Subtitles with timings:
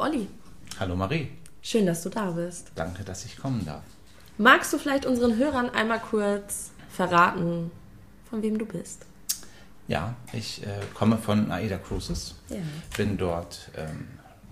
[0.00, 0.28] Hallo Olli.
[0.78, 1.28] Hallo Marie.
[1.60, 2.72] Schön, dass du da bist.
[2.74, 3.82] Danke, dass ich kommen darf.
[4.38, 7.70] Magst du vielleicht unseren Hörern einmal kurz verraten,
[8.30, 9.04] von wem du bist?
[9.88, 12.34] Ja, ich äh, komme von AIDA Cruises.
[12.48, 12.56] Ja.
[12.96, 14.08] Bin dort ähm,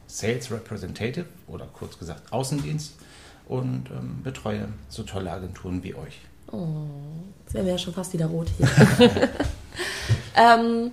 [0.07, 2.97] Sales Representative oder kurz gesagt Außendienst
[3.47, 6.21] und ähm, betreue so tolle Agenturen wie euch.
[6.53, 6.85] Oh,
[7.45, 8.69] jetzt wären wir ja schon fast wieder rot hier.
[10.35, 10.93] ähm,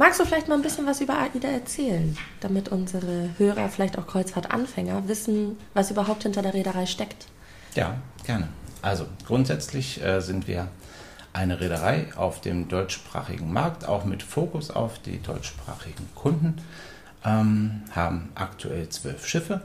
[0.00, 4.06] magst du vielleicht mal ein bisschen was über AIDA erzählen, damit unsere Hörer, vielleicht auch
[4.06, 7.26] Kreuzfahrtanfänger, wissen, was überhaupt hinter der Reederei steckt?
[7.74, 8.48] Ja, gerne.
[8.80, 10.68] Also grundsätzlich äh, sind wir
[11.34, 16.56] eine Reederei auf dem deutschsprachigen Markt, auch mit Fokus auf die deutschsprachigen Kunden.
[17.22, 19.60] Ähm, haben aktuell zwölf Schiffe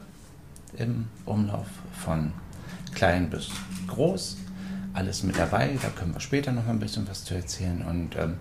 [0.77, 1.67] im Umlauf
[2.03, 2.33] von
[2.93, 3.51] klein bis
[3.87, 4.35] groß.
[4.91, 7.85] Alles mit dabei, da können wir später noch ein bisschen was zu erzählen.
[7.87, 8.35] Und ähm,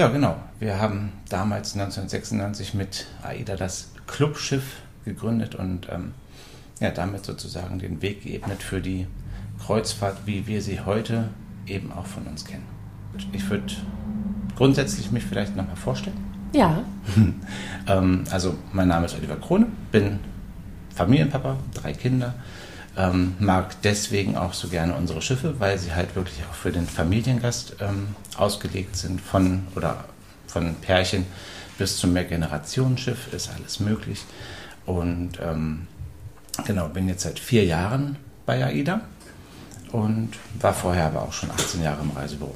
[0.00, 6.14] ja, genau, wir haben damals 1996 mit AIDA das Clubschiff gegründet und ähm,
[6.80, 9.06] ja, damit sozusagen den Weg geebnet für die
[9.62, 11.28] Kreuzfahrt, wie wir sie heute
[11.66, 12.64] eben auch von uns kennen.
[13.34, 13.74] Ich würde
[14.56, 16.16] grundsätzlich mich vielleicht nochmal vorstellen.
[16.54, 16.82] Ja.
[17.86, 20.18] ähm, also mein Name ist Oliver Krone, bin
[20.94, 22.32] Familienpapa, drei Kinder,
[22.96, 26.86] ähm, mag deswegen auch so gerne unsere Schiffe, weil sie halt wirklich auch für den
[26.86, 30.04] Familiengast ähm, ausgelegt sind, von oder
[30.46, 31.26] von Pärchen
[31.78, 34.24] bis zum Mehrgenerationenschiff ist alles möglich.
[34.86, 35.86] Und ähm,
[36.66, 39.00] genau, bin jetzt seit vier Jahren bei AIDA
[39.92, 42.54] und war vorher aber auch schon 18 Jahre im Reisebüro.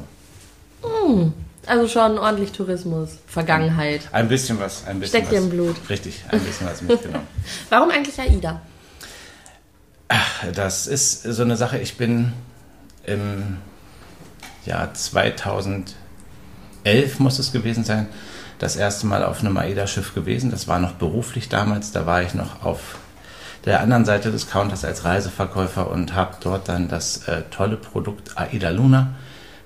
[0.82, 1.32] Hm,
[1.66, 4.02] also schon ordentlich Tourismus, Vergangenheit.
[4.12, 5.44] Ein bisschen was, ein bisschen Steckt dir was.
[5.44, 5.76] im Blut.
[5.88, 7.26] Richtig, ein bisschen was mitgenommen.
[7.70, 8.60] Warum eigentlich AIDA?
[10.08, 11.78] Ach, das ist so eine Sache.
[11.78, 12.32] Ich bin
[13.04, 13.58] im
[14.66, 15.94] Jahr 2011
[17.18, 18.08] muss es gewesen sein,
[18.58, 20.50] das erste Mal auf einem AIDA-Schiff gewesen.
[20.50, 21.92] Das war noch beruflich damals.
[21.92, 22.96] Da war ich noch auf
[23.64, 28.36] der anderen Seite des Counters als Reiseverkäufer und habe dort dann das äh, tolle Produkt
[28.36, 29.14] AIDA Luna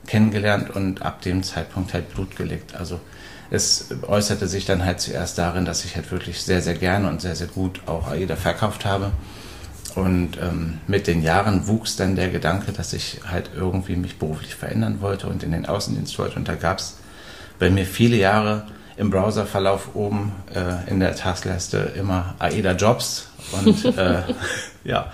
[0.07, 2.77] kennengelernt und ab dem Zeitpunkt halt Blut gelegt.
[2.77, 3.01] Also
[3.51, 7.21] es äußerte sich dann halt zuerst darin, dass ich halt wirklich sehr, sehr gerne und
[7.21, 9.11] sehr, sehr gut auch AIDA verkauft habe.
[9.95, 14.55] Und ähm, mit den Jahren wuchs dann der Gedanke, dass ich halt irgendwie mich beruflich
[14.55, 16.37] verändern wollte und in den Außendienst wollte.
[16.37, 16.99] Und da gab es
[17.59, 18.67] bei mir viele Jahre
[18.97, 23.29] im Browserverlauf oben äh, in der Taskleiste immer AIDA Jobs.
[23.53, 24.23] Und äh,
[24.85, 25.13] ja,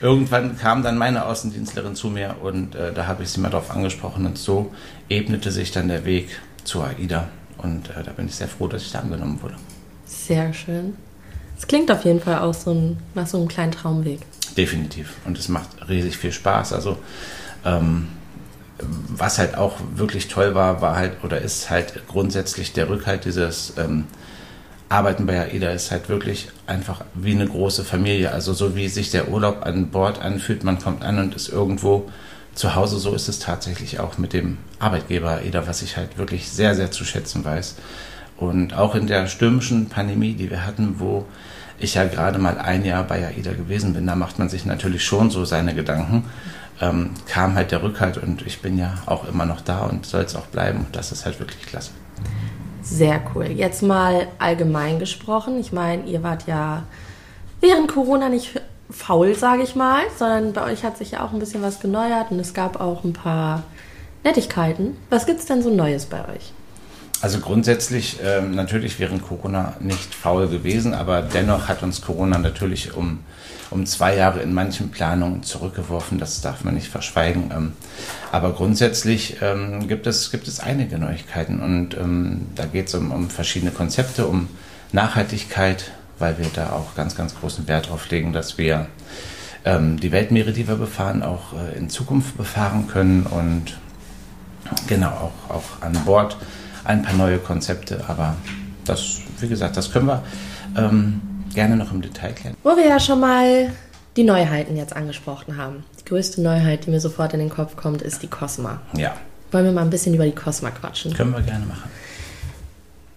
[0.00, 3.70] irgendwann kam dann meine Außendienstlerin zu mir und äh, da habe ich sie mal drauf
[3.70, 4.26] angesprochen.
[4.26, 4.72] Und so
[5.08, 6.28] ebnete sich dann der Weg
[6.64, 7.28] zu AIDA.
[7.58, 9.54] Und äh, da bin ich sehr froh, dass ich da angenommen wurde.
[10.04, 10.96] Sehr schön.
[11.62, 14.18] Es klingt auf jeden Fall auch so ein, nach so einem kleinen Traumweg.
[14.56, 15.14] Definitiv.
[15.24, 16.72] Und es macht riesig viel Spaß.
[16.72, 16.98] Also
[17.64, 18.08] ähm,
[18.80, 23.74] was halt auch wirklich toll war, war halt oder ist halt grundsätzlich der Rückhalt dieses
[23.78, 24.06] ähm,
[24.88, 28.32] Arbeiten bei AIDA ist halt wirklich einfach wie eine große Familie.
[28.32, 32.10] Also so wie sich der Urlaub an Bord anfühlt, man kommt an und ist irgendwo
[32.56, 36.50] zu Hause, so ist es tatsächlich auch mit dem Arbeitgeber AIDA, was ich halt wirklich
[36.50, 37.76] sehr, sehr zu schätzen weiß.
[38.36, 41.24] Und auch in der stürmischen Pandemie, die wir hatten, wo
[41.78, 45.04] ich ja gerade mal ein Jahr bei AIDA gewesen bin, da macht man sich natürlich
[45.04, 46.24] schon so seine Gedanken,
[46.80, 50.22] ähm, kam halt der Rückhalt und ich bin ja auch immer noch da und soll
[50.22, 50.80] es auch bleiben.
[50.80, 51.92] Und das ist halt wirklich klasse.
[52.82, 53.46] Sehr cool.
[53.46, 55.58] Jetzt mal allgemein gesprochen.
[55.58, 56.82] Ich meine, ihr wart ja
[57.60, 58.60] während Corona nicht
[58.90, 62.30] faul, sage ich mal, sondern bei euch hat sich ja auch ein bisschen was geneuert
[62.30, 63.62] und es gab auch ein paar
[64.24, 64.96] Nettigkeiten.
[65.10, 66.52] Was gibt es denn so Neues bei euch?
[67.22, 72.96] Also grundsätzlich ähm, natürlich während Corona nicht faul gewesen, aber dennoch hat uns Corona natürlich
[72.96, 73.20] um,
[73.70, 76.18] um zwei Jahre in manchen Planungen zurückgeworfen.
[76.18, 77.52] Das darf man nicht verschweigen.
[77.54, 77.72] Ähm,
[78.32, 83.12] aber grundsätzlich ähm, gibt, es, gibt es einige Neuigkeiten und ähm, da geht es um,
[83.12, 84.48] um verschiedene Konzepte, um
[84.90, 88.88] Nachhaltigkeit, weil wir da auch ganz, ganz großen Wert drauf legen, dass wir
[89.64, 93.78] ähm, die Weltmeere, die wir befahren, auch äh, in Zukunft befahren können und
[94.88, 96.36] genau auch, auch an Bord
[96.84, 98.36] ein paar neue Konzepte, aber
[98.84, 100.22] das, wie gesagt, das können wir
[100.76, 101.20] ähm,
[101.54, 102.56] gerne noch im Detail klären.
[102.62, 103.72] Wo wir ja schon mal
[104.16, 105.84] die Neuheiten jetzt angesprochen haben.
[106.00, 108.80] Die größte Neuheit, die mir sofort in den Kopf kommt, ist die Cosma.
[108.96, 109.16] Ja.
[109.52, 111.14] Wollen wir mal ein bisschen über die Cosma quatschen?
[111.14, 111.90] Können wir gerne machen.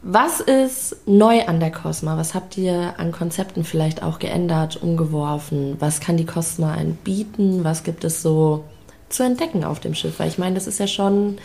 [0.08, 2.16] Was ist neu an der Cosma?
[2.16, 5.78] Was habt ihr an Konzepten vielleicht auch geändert, umgeworfen?
[5.80, 7.64] Was kann die Cosma einen bieten?
[7.64, 8.66] Was gibt es so
[9.10, 10.20] zu entdecken auf dem Schiff?
[10.20, 11.38] Weil ich meine, das ist ja schon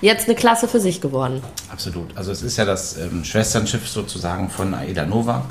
[0.00, 1.42] jetzt eine Klasse für sich geworden.
[1.70, 2.16] Absolut.
[2.16, 5.44] Also es ist ja das ähm, Schwesternschiff sozusagen von Aida Nova.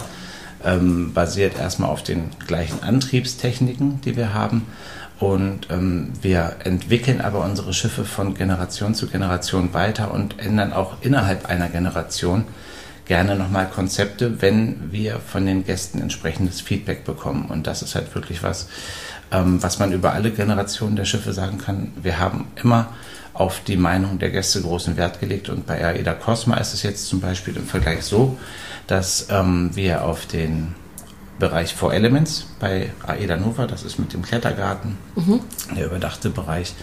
[0.64, 4.68] Ähm, basiert erstmal auf den gleichen Antriebstechniken, die wir haben.
[5.20, 10.98] Und ähm, wir entwickeln aber unsere Schiffe von Generation zu Generation weiter und ändern auch
[11.02, 12.46] innerhalb einer Generation
[13.06, 17.48] gerne nochmal Konzepte, wenn wir von den Gästen entsprechendes Feedback bekommen.
[17.50, 18.68] Und das ist halt wirklich was,
[19.32, 21.92] ähm, was man über alle Generationen der Schiffe sagen kann.
[22.02, 22.90] Wir haben immer
[23.40, 25.48] auf die Meinung der Gäste großen Wert gelegt.
[25.48, 28.38] Und bei AIDA Cosma ist es jetzt zum Beispiel im Vergleich so,
[28.86, 30.76] dass ähm, wir auf den
[31.40, 35.40] Bereich Four Elements bei AIDA Nova, das ist mit dem Klettergarten, mhm.
[35.74, 36.74] der überdachte Bereich,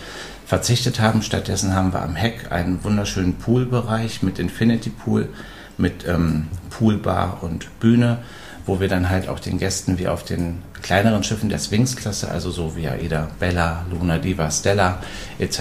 [0.46, 1.20] verzichtet haben.
[1.20, 5.28] Stattdessen haben wir am Heck einen wunderschönen Poolbereich mit Infinity Pool,
[5.76, 8.24] mit ähm, Poolbar und Bühne,
[8.64, 12.52] wo wir dann halt auch den Gästen wie auf den kleineren Schiffen der Sphinx-Klasse, also
[12.52, 15.02] so wie AIDA, Bella, Luna, Diva, Stella
[15.40, 15.58] etc.,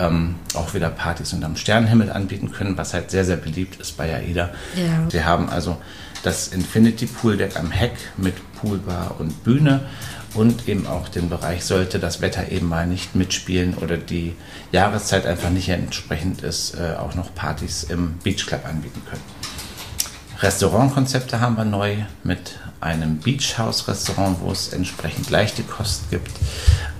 [0.00, 4.14] ähm, auch wieder Partys unterm Sternenhimmel anbieten können, was halt sehr, sehr beliebt ist bei
[4.14, 4.48] AIDA.
[4.74, 5.12] Ja.
[5.12, 5.76] Wir haben also
[6.22, 9.80] das Infinity Pool Deck am Heck mit Poolbar und Bühne
[10.32, 14.34] und eben auch den Bereich, sollte das Wetter eben mal nicht mitspielen oder die
[14.70, 19.20] Jahreszeit einfach nicht entsprechend ist, äh, auch noch Partys im Beach Club anbieten können.
[20.42, 26.32] Restaurantkonzepte haben wir neu mit einem Beach House Restaurant, wo es entsprechend leichte Kost gibt.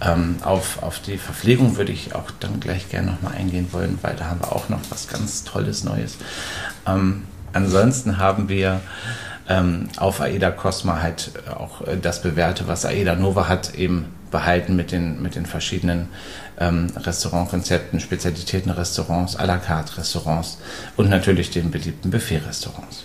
[0.00, 4.15] Ähm, auf, auf die Verpflegung würde ich auch dann gleich gerne nochmal eingehen wollen, weil
[4.15, 6.19] da haben wir auch noch was ganz Tolles Neues.
[6.87, 8.81] Ähm, ansonsten haben wir
[9.49, 14.77] ähm, auf AIDA Cosma halt auch äh, das Bewährte, was AIDA Nova hat, eben behalten
[14.77, 16.09] mit den, mit den verschiedenen
[16.61, 20.59] ähm, Restaurantkonzepten, Spezialitätenrestaurants, à la carte Restaurants
[20.97, 23.05] und natürlich den beliebten Buffet-Restaurants.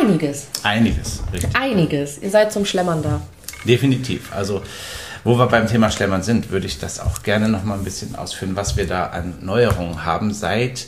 [0.00, 0.48] Einiges.
[0.62, 1.56] Einiges, richtig.
[1.56, 2.18] Einiges.
[2.18, 3.20] Ihr seid zum Schlemmern da.
[3.64, 4.32] Definitiv.
[4.34, 4.62] Also,
[5.24, 8.14] wo wir beim Thema Schlemmern sind, würde ich das auch gerne noch mal ein bisschen
[8.14, 10.32] ausführen, was wir da an Neuerungen haben.
[10.32, 10.86] Seit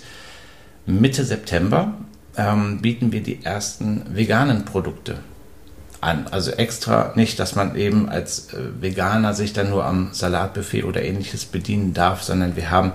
[0.86, 1.94] Mitte September
[2.36, 5.18] ähm, bieten wir die ersten veganen Produkte
[6.00, 6.26] an.
[6.30, 11.02] Also extra nicht, dass man eben als äh, Veganer sich dann nur am Salatbuffet oder
[11.02, 12.92] ähnliches bedienen darf, sondern wir haben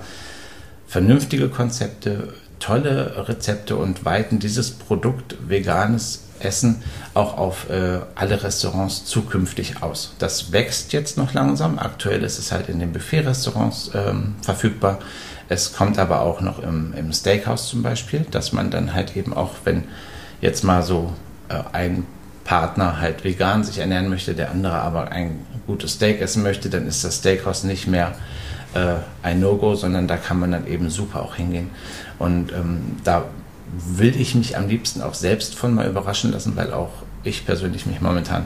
[0.87, 2.33] vernünftige Konzepte,
[2.63, 6.81] tolle Rezepte und weiten dieses Produkt veganes Essen
[7.13, 10.15] auch auf äh, alle Restaurants zukünftig aus.
[10.19, 11.77] Das wächst jetzt noch langsam.
[11.77, 14.99] Aktuell ist es halt in den Buffet-Restaurants ähm, verfügbar.
[15.49, 19.33] Es kommt aber auch noch im, im Steakhouse zum Beispiel, dass man dann halt eben
[19.33, 19.83] auch, wenn
[20.39, 21.11] jetzt mal so
[21.49, 22.05] äh, ein
[22.45, 26.87] Partner halt vegan sich ernähren möchte, der andere aber ein gutes Steak essen möchte, dann
[26.87, 28.13] ist das Steakhouse nicht mehr
[28.73, 31.69] äh, ein No-Go, sondern da kann man dann eben super auch hingehen.
[32.23, 33.25] Und ähm, da
[33.75, 36.91] will ich mich am liebsten auch selbst von mal überraschen lassen, weil auch
[37.23, 38.45] ich persönlich mich momentan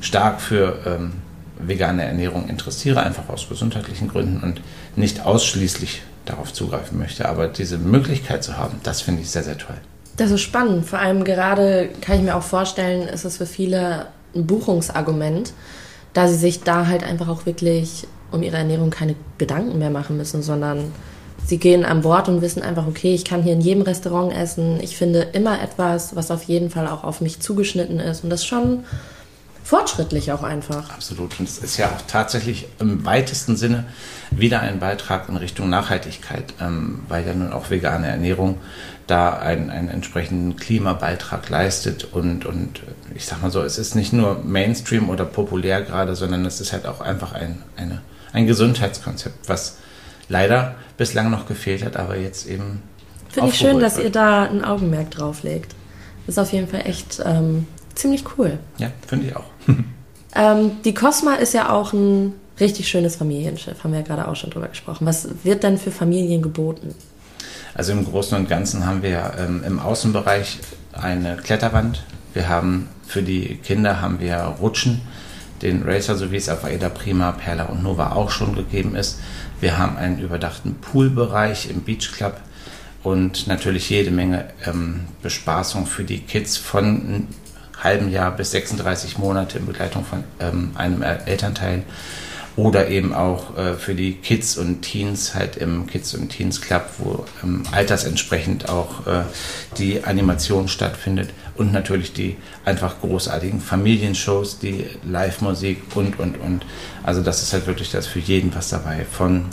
[0.00, 1.12] stark für ähm,
[1.58, 4.62] vegane Ernährung interessiere, einfach aus gesundheitlichen Gründen und
[4.96, 7.28] nicht ausschließlich darauf zugreifen möchte.
[7.28, 9.76] Aber diese Möglichkeit zu haben, das finde ich sehr, sehr toll.
[10.16, 10.86] Das ist spannend.
[10.86, 15.52] Vor allem gerade kann ich mir auch vorstellen, ist es für viele ein Buchungsargument,
[16.14, 20.16] da sie sich da halt einfach auch wirklich um ihre Ernährung keine Gedanken mehr machen
[20.16, 20.92] müssen, sondern
[21.46, 24.80] sie gehen an Bord und wissen einfach, okay, ich kann hier in jedem Restaurant essen.
[24.80, 28.24] Ich finde immer etwas, was auf jeden Fall auch auf mich zugeschnitten ist.
[28.24, 28.84] Und das ist schon
[29.64, 30.90] fortschrittlich auch einfach.
[30.90, 31.38] Absolut.
[31.38, 33.84] Und es ist ja auch tatsächlich im weitesten Sinne
[34.30, 38.58] wieder ein Beitrag in Richtung Nachhaltigkeit, ähm, weil ja nun auch vegane Ernährung
[39.06, 42.04] da einen, einen entsprechenden Klimabeitrag leistet.
[42.12, 42.80] Und, und
[43.14, 46.72] ich sag mal so, es ist nicht nur Mainstream oder populär gerade, sondern es ist
[46.72, 48.00] halt auch einfach ein, eine,
[48.32, 49.76] ein Gesundheitskonzept, was
[50.28, 52.82] leider bislang noch gefehlt hat, aber jetzt eben.
[53.28, 54.06] Finde ich schön, dass wird.
[54.06, 55.74] ihr da ein Augenmerk drauf legt.
[56.26, 58.58] Das ist auf jeden Fall echt ähm, ziemlich cool.
[58.78, 59.44] Ja, finde ich auch.
[60.36, 64.36] ähm, die Cosma ist ja auch ein richtig schönes Familienschiff, haben wir ja gerade auch
[64.36, 65.06] schon drüber gesprochen.
[65.06, 66.94] Was wird denn für Familien geboten?
[67.74, 70.58] Also im Großen und Ganzen haben wir ähm, im Außenbereich
[70.92, 72.04] eine Kletterwand.
[72.34, 75.02] Wir haben für die Kinder haben wir Rutschen,
[75.62, 79.20] den Racer, so wie es auf Aida Prima, Perla und Nova auch schon gegeben ist.
[79.62, 82.40] Wir haben einen überdachten Poolbereich im Beach Club
[83.04, 87.28] und natürlich jede Menge ähm, Bespaßung für die Kids von einem
[87.80, 91.84] halben Jahr bis 36 Monate in Begleitung von ähm, einem Elternteil
[92.56, 96.84] oder eben auch äh, für die Kids und Teens halt im Kids und Teens Club,
[96.98, 99.22] wo ähm, altersentsprechend auch äh,
[99.78, 106.64] die Animation stattfindet und natürlich die einfach großartigen Familienshows, die Live-Musik und und und.
[107.02, 109.46] Also das ist halt wirklich das für jeden was dabei, von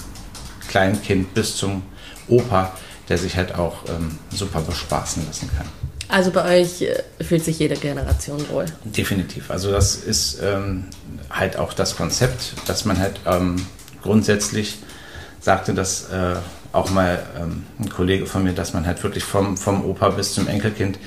[0.68, 1.84] Kleinkind bis zum
[2.27, 2.74] Opa,
[3.10, 5.68] der sich halt auch ähm, super bespaßen lassen kann.
[6.08, 8.65] Also bei euch äh, fühlt sich jede Generation wohl.
[8.84, 9.51] Definitiv.
[9.51, 10.86] Also das ist ähm,
[11.29, 13.58] halt auch das Konzept, dass man halt ähm,
[14.01, 14.79] grundsätzlich
[15.39, 16.36] sagte das äh,
[16.72, 20.34] auch mal ähm, ein Kollege von mir, dass man halt wirklich vom, vom Opa bis
[20.34, 21.00] zum Enkelkind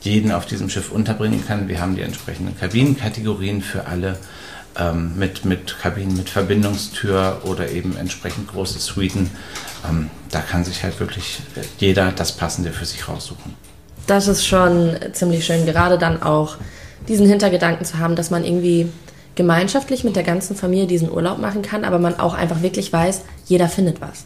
[0.00, 1.68] jeden auf diesem Schiff unterbringen kann.
[1.68, 4.18] Wir haben die entsprechenden Kabinenkategorien für alle
[4.78, 9.30] ähm, mit, mit Kabinen mit Verbindungstür oder eben entsprechend große Suiten.
[9.88, 11.40] Ähm, da kann sich halt wirklich
[11.78, 13.54] jeder das Passende für sich raussuchen.
[14.06, 16.56] das ist schon ziemlich schön, gerade dann auch
[17.08, 18.88] diesen Hintergedanken zu haben, dass man irgendwie
[19.34, 23.22] gemeinschaftlich mit der ganzen Familie diesen Urlaub machen kann, aber man auch einfach wirklich weiß,
[23.46, 24.24] jeder findet was.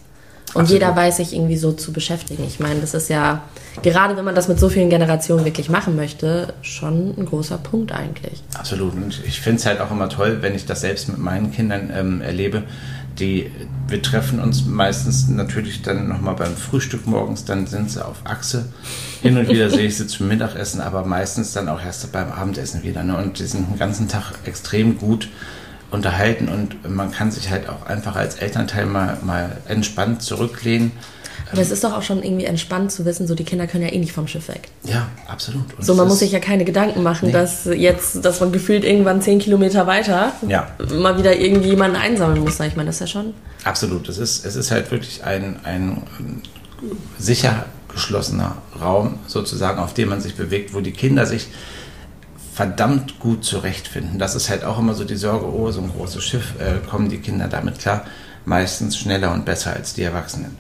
[0.55, 0.83] Und Absolut.
[0.83, 2.45] jeder weiß sich irgendwie so zu beschäftigen.
[2.47, 3.43] Ich meine, das ist ja,
[3.83, 7.91] gerade wenn man das mit so vielen Generationen wirklich machen möchte, schon ein großer Punkt
[7.91, 8.41] eigentlich.
[8.55, 8.95] Absolut.
[8.95, 11.93] Und ich finde es halt auch immer toll, wenn ich das selbst mit meinen Kindern
[11.93, 12.63] ähm, erlebe.
[13.19, 13.51] Die,
[13.89, 18.67] wir treffen uns meistens natürlich dann nochmal beim Frühstück morgens, dann sind sie auf Achse.
[19.23, 22.85] Hin und wieder sehe ich sie zum Mittagessen, aber meistens dann auch erst beim Abendessen
[22.85, 23.03] wieder.
[23.03, 23.17] Ne?
[23.17, 25.29] Und die sind den ganzen Tag extrem gut
[25.95, 30.93] unterhalten und man kann sich halt auch einfach als Elternteil mal, mal entspannt zurücklehnen.
[31.53, 33.93] Aber es ist doch auch schon irgendwie entspannt zu wissen, so die Kinder können ja
[33.93, 34.69] eh nicht vom Schiff weg.
[34.83, 35.73] Ja, absolut.
[35.79, 37.33] Und so, man muss sich ja keine Gedanken machen, nee.
[37.33, 40.67] dass jetzt, dass man gefühlt irgendwann zehn Kilometer weiter ja.
[40.99, 42.59] mal wieder irgendjemanden einsammeln muss.
[42.59, 43.35] Ich meine, das ist ja schon.
[43.63, 44.09] Absolut.
[44.09, 46.03] Es ist, es ist halt wirklich ein, ein
[47.19, 51.49] sicher geschlossener Raum sozusagen, auf dem man sich bewegt, wo die Kinder sich
[52.55, 54.19] verdammt gut zurechtfinden.
[54.19, 57.09] Das ist halt auch immer so die Sorge, oh, so ein großes Schiff, äh, kommen
[57.09, 58.05] die Kinder damit klar?
[58.45, 60.57] Meistens schneller und besser als die Erwachsenen.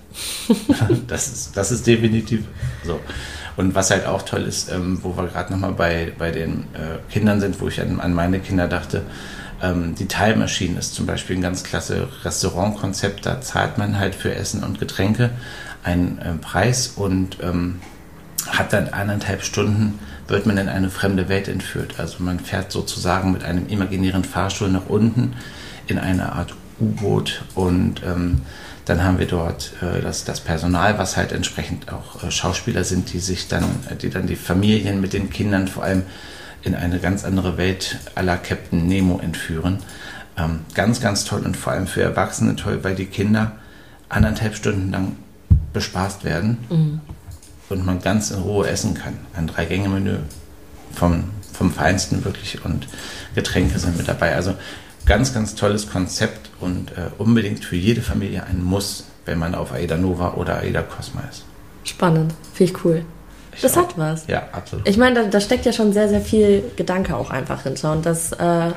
[1.06, 2.44] das, ist, das ist definitiv
[2.84, 2.98] so.
[3.56, 7.12] Und was halt auch toll ist, ähm, wo wir gerade nochmal bei, bei den äh,
[7.12, 9.02] Kindern sind, wo ich an, an meine Kinder dachte,
[9.62, 13.24] ähm, die Time Machine ist zum Beispiel ein ganz klasse Restaurantkonzept.
[13.24, 15.30] Da zahlt man halt für Essen und Getränke
[15.84, 17.80] einen äh, Preis und ähm,
[18.48, 21.94] hat dann eineinhalb Stunden wird man in eine fremde Welt entführt.
[21.98, 25.34] Also man fährt sozusagen mit einem imaginären Fahrstuhl nach unten
[25.86, 28.40] in eine Art U-Boot und ähm,
[28.84, 33.12] dann haben wir dort äh, das, das Personal, was halt entsprechend auch äh, Schauspieler sind,
[33.12, 33.64] die sich dann,
[34.02, 36.02] die dann die Familien mit den Kindern vor allem
[36.62, 39.78] in eine ganz andere Welt la Captain Nemo entführen.
[40.36, 43.52] Ähm, ganz, ganz toll und vor allem für Erwachsene toll, weil die Kinder
[44.08, 45.16] anderthalb Stunden lang
[45.72, 46.58] bespaßt werden.
[46.68, 47.00] Mhm
[47.68, 49.18] und man ganz in Ruhe essen kann.
[49.35, 50.18] Ein Drei-Gänge-Menü
[50.92, 52.87] vom, vom Feinsten wirklich und
[53.35, 54.35] Getränke sind mit dabei.
[54.35, 54.54] Also
[55.06, 59.73] ganz, ganz tolles Konzept und äh, unbedingt für jede Familie ein Muss, wenn man auf
[59.73, 61.44] Aida Nova oder Aida Cosma ist.
[61.85, 63.04] Spannend, finde ich cool.
[63.54, 63.83] Ich das auch.
[63.83, 64.26] hat was.
[64.26, 64.88] Ja, absolut.
[64.88, 68.04] Ich meine, da, da, steckt ja schon sehr, sehr viel Gedanke auch einfach hinter und
[68.04, 68.71] das äh,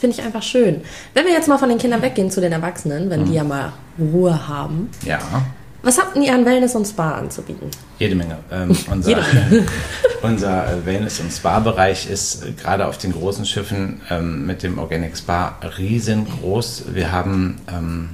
[0.00, 0.80] finde ich einfach schön.
[1.12, 3.26] Wenn wir jetzt mal von den Kindern weggehen zu den Erwachsenen, wenn mhm.
[3.26, 4.90] die ja mal Ruhe haben.
[5.04, 5.18] Ja.
[5.84, 7.70] Was habt ihr an Wellness und Spa anzubieten?
[7.98, 8.38] Jede Menge.
[8.50, 9.66] Ähm, unser, Jede Menge.
[10.22, 14.78] unser äh, Wellness- und Spa-Bereich ist äh, gerade auf den großen Schiffen ähm, mit dem
[14.78, 16.84] Organic Spa riesengroß.
[16.94, 18.08] Wir haben ähm,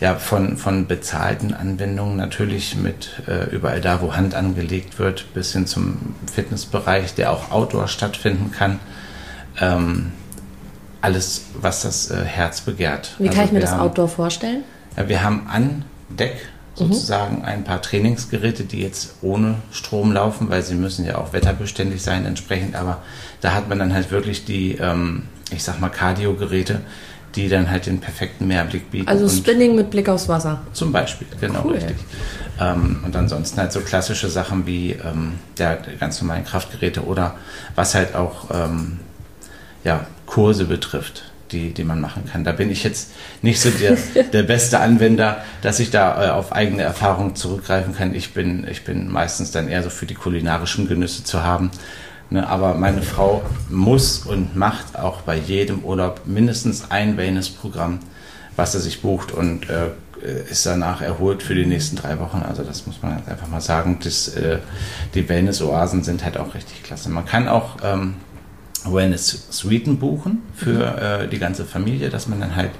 [0.00, 5.52] ja, von, von bezahlten Anwendungen natürlich mit äh, überall da, wo Hand angelegt wird, bis
[5.52, 8.78] hin zum Fitnessbereich, der auch outdoor stattfinden kann.
[9.60, 10.12] Ähm,
[11.00, 13.16] alles, was das äh, Herz begehrt.
[13.18, 14.62] Wie kann also ich mir das haben, Outdoor vorstellen?
[14.96, 17.44] Ja, wir haben an Deck sozusagen mhm.
[17.44, 22.24] ein paar Trainingsgeräte, die jetzt ohne Strom laufen, weil sie müssen ja auch wetterbeständig sein
[22.24, 22.76] entsprechend.
[22.76, 23.02] Aber
[23.40, 26.80] da hat man dann halt wirklich die, ähm, ich sag mal, Cardio-Geräte,
[27.34, 29.08] die dann halt den perfekten Mehrblick bieten.
[29.08, 30.62] Also Spinning mit Blick aufs Wasser.
[30.72, 31.74] Zum Beispiel, genau, cool.
[31.74, 31.96] richtig.
[32.60, 37.36] Ähm, und ansonsten halt so klassische Sachen wie ähm, der, der ganz normalen Kraftgeräte oder
[37.74, 38.98] was halt auch ähm,
[39.84, 42.44] ja, Kurse betrifft die, die man machen kann.
[42.44, 43.96] Da bin ich jetzt nicht so der,
[44.32, 48.14] der beste Anwender, dass ich da äh, auf eigene Erfahrung zurückgreifen kann.
[48.14, 51.70] Ich bin, ich bin meistens dann eher so für die kulinarischen Genüsse zu haben.
[52.30, 57.98] Ne, aber meine Frau muss und macht auch bei jedem Urlaub mindestens ein Wellness-Programm,
[58.56, 59.90] was er sich bucht und äh,
[60.48, 62.42] ist danach erholt für die nächsten drei Wochen.
[62.48, 63.98] Also das muss man einfach mal sagen.
[64.02, 64.58] Das, äh,
[65.14, 67.10] die Wellness-Oasen sind halt auch richtig klasse.
[67.10, 68.14] Man kann auch ähm,
[68.84, 72.70] Wellness-Suiten buchen für äh, die ganze Familie, dass man dann halt,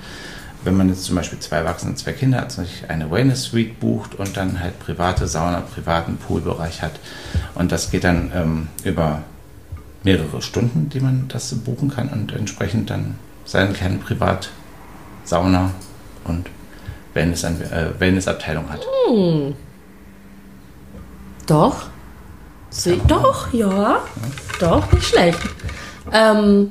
[0.64, 4.14] wenn man jetzt zum Beispiel zwei Erwachsene und zwei Kinder hat, sich eine Wellness-Suite bucht
[4.14, 6.92] und dann halt private Sauna, privaten Poolbereich hat.
[7.54, 9.22] Und das geht dann ähm, über
[10.04, 15.70] mehrere Stunden, die man das buchen kann und entsprechend dann seine kleine Privatsauna
[16.24, 16.46] und
[17.14, 18.86] Wellness, äh, Wellnessabteilung hat.
[19.08, 19.54] Hm.
[21.46, 21.86] Doch.
[22.70, 23.70] Sie, doch, ja.
[23.70, 24.00] ja.
[24.58, 25.38] Doch, nicht schlecht.
[26.12, 26.70] Ähm,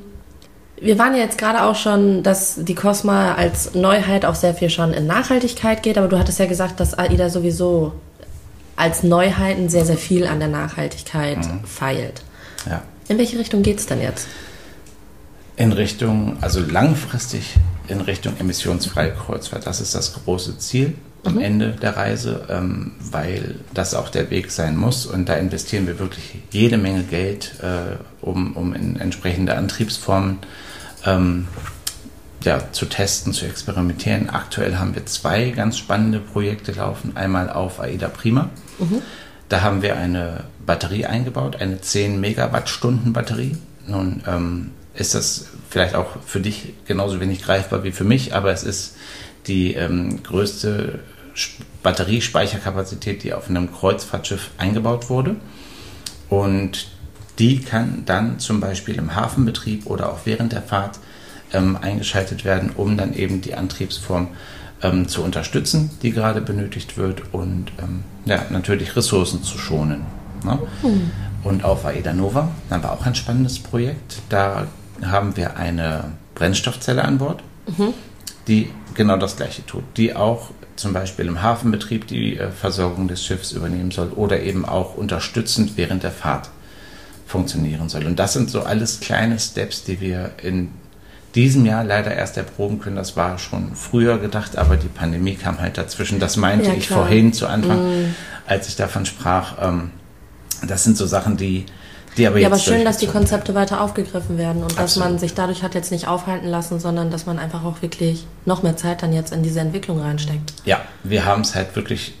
[0.80, 4.68] wir waren ja jetzt gerade auch schon, dass die Cosma als Neuheit auch sehr viel
[4.68, 7.92] schon in Nachhaltigkeit geht, aber du hattest ja gesagt, dass AIDA sowieso
[8.74, 11.64] als Neuheiten sehr, sehr viel an der Nachhaltigkeit mhm.
[11.64, 12.22] feilt.
[12.68, 12.82] Ja.
[13.08, 14.26] In welche Richtung geht es denn jetzt?
[15.56, 17.54] In Richtung, also langfristig
[17.86, 19.66] in Richtung emissionsfreie Kreuzfahrt.
[19.66, 21.40] Das ist das große Ziel am mhm.
[21.40, 25.06] Ende der Reise, ähm, weil das auch der Weg sein muss.
[25.06, 30.38] Und da investieren wir wirklich jede Menge Geld, äh, um, um in entsprechende Antriebsformen
[31.06, 31.48] ähm,
[32.44, 34.30] ja, zu testen, zu experimentieren.
[34.30, 37.16] Aktuell haben wir zwei ganz spannende Projekte laufen.
[37.16, 38.50] Einmal auf AIDA Prima.
[38.78, 39.02] Mhm.
[39.48, 43.56] Da haben wir eine Batterie eingebaut, eine 10 Megawattstunden Batterie.
[43.86, 48.52] Nun ähm, ist das vielleicht auch für dich genauso wenig greifbar wie für mich, aber
[48.52, 48.96] es ist
[49.46, 50.98] die ähm, größte
[51.82, 55.36] Batteriespeicherkapazität, die auf einem Kreuzfahrtschiff eingebaut wurde.
[56.28, 56.88] Und
[57.38, 60.98] die kann dann zum Beispiel im Hafenbetrieb oder auch während der Fahrt
[61.54, 64.28] ähm, eingeschaltet werden, um dann eben die Antriebsform
[64.82, 70.04] ähm, zu unterstützen, die gerade benötigt wird und ähm, ja, natürlich Ressourcen zu schonen.
[70.44, 70.58] Ne?
[70.82, 71.10] Mhm.
[71.44, 74.20] Und auf Aida Nova haben wir auch ein spannendes Projekt.
[74.28, 74.66] Da
[75.06, 77.94] haben wir eine Brennstoffzelle an Bord, mhm.
[78.48, 83.24] die genau das Gleiche tut, die auch zum Beispiel im Hafenbetrieb die äh, Versorgung des
[83.24, 86.50] Schiffs übernehmen soll oder eben auch unterstützend während der Fahrt
[87.26, 88.06] funktionieren soll.
[88.06, 90.70] Und das sind so alles kleine Steps, die wir in
[91.34, 92.96] diesem Jahr leider erst erproben können.
[92.96, 96.20] Das war schon früher gedacht, aber die Pandemie kam halt dazwischen.
[96.20, 98.14] Das meinte ja, ich vorhin zu Anfang, mm.
[98.46, 99.54] als ich davon sprach.
[99.62, 99.90] Ähm,
[100.66, 101.64] das sind so Sachen, die,
[102.16, 104.84] die aber ja, aber schön, dass die Konzepte weiter aufgegriffen werden und Absolut.
[104.84, 108.26] dass man sich dadurch hat jetzt nicht aufhalten lassen, sondern dass man einfach auch wirklich
[108.44, 110.52] noch mehr Zeit dann jetzt in diese Entwicklung reinsteckt.
[110.64, 112.14] Ja, wir haben es halt wirklich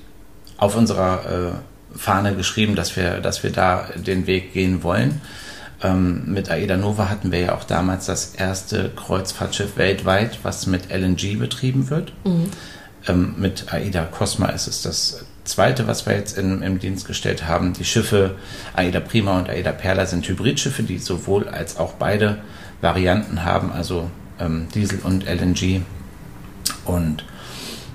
[0.56, 1.52] auf unserer
[1.94, 5.20] äh, Fahne geschrieben, dass wir, dass wir da den Weg gehen wollen.
[5.82, 10.90] Ähm, mit Aida Nova hatten wir ja auch damals das erste Kreuzfahrtschiff weltweit, was mit
[10.90, 12.12] LNG betrieben wird.
[12.24, 12.50] Mhm.
[13.08, 17.46] Ähm, mit Aida Cosma ist es das zweite, was wir jetzt in, im Dienst gestellt
[17.46, 17.72] haben.
[17.72, 18.36] Die Schiffe
[18.74, 22.38] Aida Prima und Aida Perla sind Hybridschiffe, die sowohl als auch beide
[22.80, 25.82] Varianten haben, also ähm, Diesel und LNG.
[26.84, 27.24] Und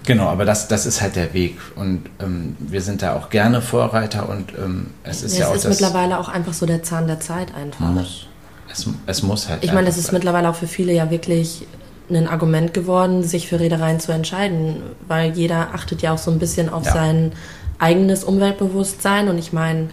[0.07, 1.59] Genau, aber das, das ist halt der Weg.
[1.75, 5.55] Und ähm, wir sind da auch gerne Vorreiter und ähm, es ist ja, ja auch.
[5.55, 7.89] Es ist mittlerweile auch einfach so der Zahn der Zeit einfach.
[7.89, 8.27] Muss.
[8.71, 9.65] Es, es muss halt.
[9.65, 11.67] Ich meine, es ist mittlerweile auch für viele ja wirklich
[12.09, 16.39] ein Argument geworden, sich für Reedereien zu entscheiden, weil jeder achtet ja auch so ein
[16.39, 16.93] bisschen auf ja.
[16.93, 17.31] sein
[17.79, 19.89] eigenes Umweltbewusstsein und ich meine,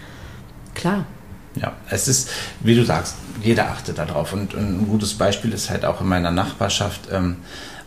[0.74, 1.06] klar.
[1.56, 2.30] Ja, es ist,
[2.60, 6.08] wie du sagst, jeder achtet darauf und, und ein gutes Beispiel ist halt auch in
[6.08, 7.08] meiner Nachbarschaft.
[7.12, 7.36] Ähm,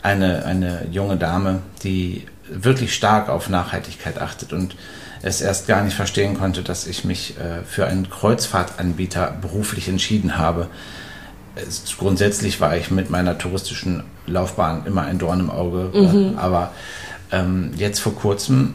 [0.03, 4.75] eine, eine junge Dame, die wirklich stark auf Nachhaltigkeit achtet und
[5.21, 10.37] es erst gar nicht verstehen konnte, dass ich mich äh, für einen Kreuzfahrtanbieter beruflich entschieden
[10.37, 10.67] habe.
[11.65, 16.37] Es, grundsätzlich war ich mit meiner touristischen Laufbahn immer ein Dorn im Auge, mhm.
[16.37, 16.71] aber
[17.31, 18.73] ähm, jetzt vor kurzem,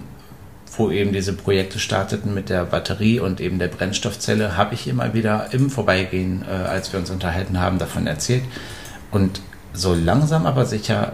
[0.77, 5.15] wo eben diese Projekte starteten mit der Batterie und eben der Brennstoffzelle, habe ich immer
[5.15, 8.45] wieder im Vorbeigehen, äh, als wir uns unterhalten haben, davon erzählt.
[9.11, 9.41] Und
[9.75, 11.13] so langsam aber sicher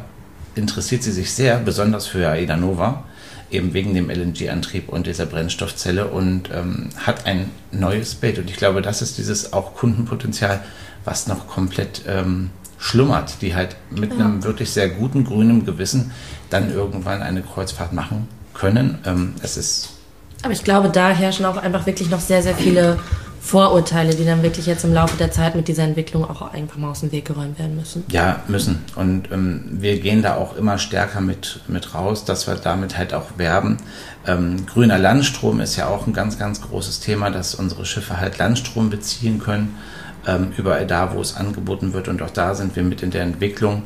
[0.55, 3.05] interessiert sie sich sehr, besonders für Aida Nova,
[3.51, 8.39] eben wegen dem LNG-Antrieb und dieser Brennstoffzelle und ähm, hat ein neues Bild.
[8.39, 10.61] Und ich glaube, das ist dieses auch Kundenpotenzial,
[11.05, 14.25] was noch komplett ähm, schlummert, die halt mit ja.
[14.25, 16.13] einem wirklich sehr guten grünen Gewissen
[16.51, 18.99] dann irgendwann eine Kreuzfahrt machen können.
[19.05, 19.91] Ähm, es ist.
[20.43, 22.99] Aber ich glaube, da herrschen auch einfach wirklich noch sehr, sehr viele
[23.41, 26.91] Vorurteile, die dann wirklich jetzt im Laufe der Zeit mit dieser Entwicklung auch einfach mal
[26.91, 28.05] aus dem Weg geräumt werden müssen.
[28.11, 28.85] Ja, müssen.
[28.95, 33.15] Und ähm, wir gehen da auch immer stärker mit, mit raus, dass wir damit halt
[33.15, 33.79] auch werben.
[34.27, 38.39] Ähm, grüner Landstrom ist ja auch ein ganz, ganz großes Thema, dass unsere Schiffe halt
[38.39, 39.77] Landstrom beziehen können,
[40.57, 42.09] überall da, wo es angeboten wird.
[42.09, 43.85] Und auch da sind wir mit in der Entwicklung,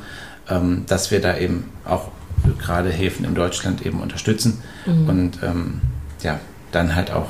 [0.48, 2.10] ähm, dass wir da eben auch
[2.58, 5.08] gerade Häfen in Deutschland eben unterstützen mhm.
[5.08, 5.80] und ähm,
[6.22, 6.40] ja,
[6.72, 7.28] dann halt auch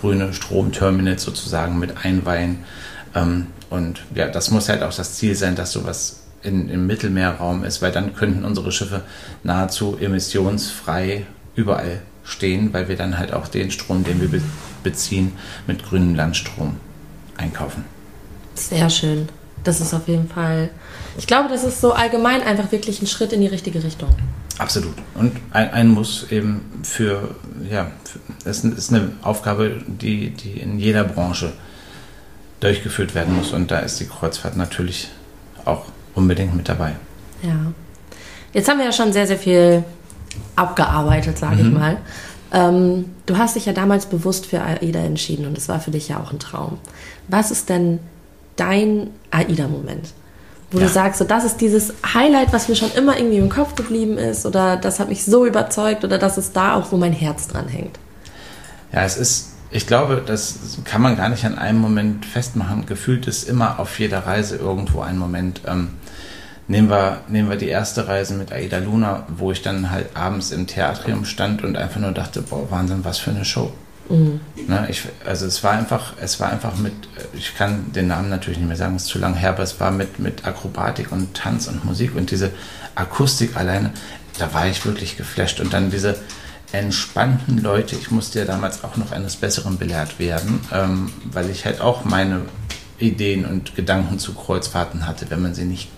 [0.00, 2.58] grüne Stromterminals sozusagen mit einweihen.
[3.14, 7.64] Ähm, und ja, das muss halt auch das Ziel sein, dass sowas in, im Mittelmeerraum
[7.64, 9.02] ist, weil dann könnten unsere Schiffe
[9.42, 14.40] nahezu emissionsfrei überall stehen, weil wir dann halt auch den Strom, den wir
[14.82, 15.32] beziehen,
[15.66, 16.76] mit grünem Landstrom
[17.36, 17.84] einkaufen.
[18.56, 19.28] Sehr schön.
[19.64, 20.70] Das ist auf jeden Fall,
[21.18, 24.10] ich glaube, das ist so allgemein einfach wirklich ein Schritt in die richtige Richtung.
[24.58, 24.94] Absolut.
[25.14, 27.34] Und ein, ein Muss eben für,
[27.68, 27.90] ja,
[28.44, 31.52] es ist eine Aufgabe, die, die in jeder Branche
[32.60, 33.52] durchgeführt werden muss.
[33.52, 35.08] Und da ist die Kreuzfahrt natürlich
[35.64, 36.92] auch unbedingt mit dabei.
[37.42, 37.72] Ja.
[38.52, 39.84] Jetzt haben wir ja schon sehr, sehr viel
[40.54, 41.68] abgearbeitet, sage mhm.
[41.68, 41.96] ich mal.
[42.52, 46.08] Ähm, du hast dich ja damals bewusst für AIDA entschieden und es war für dich
[46.08, 46.78] ja auch ein Traum.
[47.28, 47.98] Was ist denn
[48.56, 50.12] dein AIDA-Moment?
[50.70, 50.86] Wo ja.
[50.86, 54.18] du sagst, so, das ist dieses Highlight, was mir schon immer irgendwie im Kopf geblieben
[54.18, 57.46] ist oder das hat mich so überzeugt oder das ist da auch, wo mein Herz
[57.46, 57.98] dran hängt.
[58.92, 62.86] Ja, es ist, ich glaube, das kann man gar nicht an einem Moment festmachen.
[62.86, 65.60] Gefühlt ist immer auf jeder Reise irgendwo ein Moment.
[65.66, 65.90] Ähm,
[66.66, 70.50] nehmen, wir, nehmen wir die erste Reise mit Aida Luna, wo ich dann halt abends
[70.50, 73.72] im Theatrium stand und einfach nur dachte, boah, Wahnsinn, was für eine Show.
[74.08, 74.40] Mhm.
[74.68, 76.94] Ne, ich, also es war einfach, es war einfach mit,
[77.34, 79.80] ich kann den Namen natürlich nicht mehr sagen, es ist zu lang her, aber es
[79.80, 82.50] war mit, mit Akrobatik und Tanz und Musik und diese
[82.94, 83.92] Akustik alleine,
[84.38, 85.60] da war ich wirklich geflasht.
[85.60, 86.16] Und dann diese,
[86.72, 87.96] entspannten Leute.
[87.96, 92.04] Ich musste ja damals auch noch eines Besseren belehrt werden, ähm, weil ich halt auch
[92.04, 92.42] meine
[92.98, 95.88] Ideen und Gedanken zu Kreuzfahrten hatte, wenn man sie nicht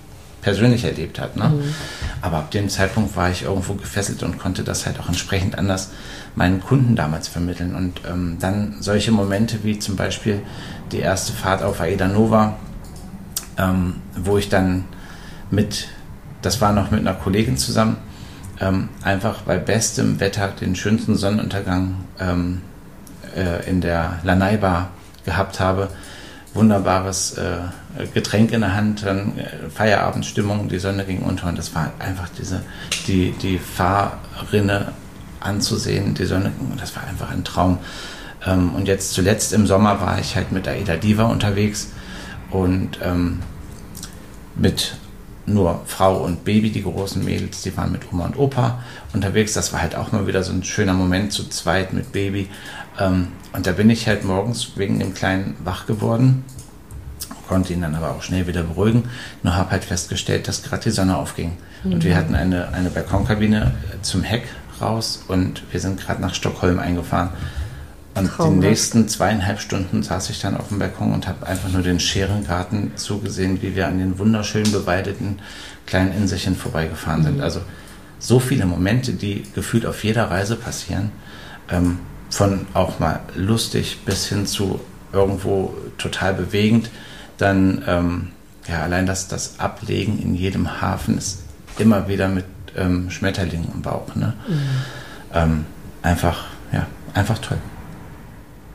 [0.48, 1.36] persönlich erlebt hat.
[1.36, 1.44] Ne?
[1.44, 1.74] Mhm.
[2.22, 5.90] Aber ab dem Zeitpunkt war ich irgendwo gefesselt und konnte das halt auch entsprechend anders
[6.36, 7.74] meinen Kunden damals vermitteln.
[7.74, 10.40] Und ähm, dann solche Momente wie zum Beispiel
[10.90, 12.56] die erste Fahrt auf Aida Nova,
[13.58, 14.84] ähm, wo ich dann
[15.50, 15.88] mit,
[16.40, 17.98] das war noch mit einer Kollegin zusammen,
[18.58, 22.62] ähm, einfach bei bestem Wetter den schönsten Sonnenuntergang ähm,
[23.36, 24.92] äh, in der Lanai Bar
[25.26, 25.90] gehabt habe
[26.54, 27.58] wunderbares äh,
[28.14, 32.28] Getränk in der Hand, dann äh, Feierabendstimmung, die Sonne ging unter und das war einfach
[32.38, 32.62] diese,
[33.06, 34.92] die, die Fahrrinne
[35.40, 37.78] anzusehen, die Sonne, das war einfach ein Traum.
[38.46, 41.88] Ähm, und jetzt zuletzt im Sommer war ich halt mit Aida Diva unterwegs
[42.50, 43.40] und ähm,
[44.56, 44.96] mit
[45.48, 48.82] nur Frau und Baby, die großen Mädels, die waren mit Oma und Opa
[49.14, 49.54] unterwegs.
[49.54, 52.48] Das war halt auch mal wieder so ein schöner Moment zu zweit mit Baby.
[52.98, 56.44] Ähm, und da bin ich halt morgens wegen dem Kleinen wach geworden,
[57.48, 59.04] konnte ihn dann aber auch schnell wieder beruhigen,
[59.42, 61.56] nur habe halt festgestellt, dass gerade die Sonne aufging.
[61.84, 61.92] Mhm.
[61.92, 62.18] Und wir mhm.
[62.18, 64.44] hatten eine, eine Balkonkabine zum Heck
[64.80, 67.30] raus und wir sind gerade nach Stockholm eingefahren.
[68.14, 68.62] Und Traumhaft.
[68.62, 72.00] die nächsten zweieinhalb Stunden saß ich dann auf dem Balkon und habe einfach nur den
[72.00, 75.38] Scherengarten zugesehen, wie wir an den wunderschön bewaldeten
[75.86, 77.36] kleinen Inselchen vorbeigefahren sind.
[77.36, 77.42] Mhm.
[77.42, 77.60] Also
[78.18, 81.12] so viele Momente, die gefühlt auf jeder Reise passieren.
[81.70, 81.98] Ähm,
[82.30, 84.80] von auch mal lustig bis hin zu
[85.12, 86.90] irgendwo total bewegend,
[87.38, 88.28] dann ähm,
[88.68, 91.42] ja allein das, das Ablegen in jedem Hafen ist
[91.78, 92.44] immer wieder mit
[92.76, 94.14] ähm, Schmetterlingen im Bauch.
[94.14, 94.34] Ne?
[94.46, 94.60] Mhm.
[95.34, 95.66] Ähm,
[96.02, 97.58] einfach, ja, einfach toll.